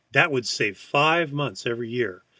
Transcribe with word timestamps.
That 0.13 0.31
would 0.31 0.47
save 0.47 0.79
five 0.79 1.31
months 1.31 1.67
every 1.67 1.87
year. 1.91 2.23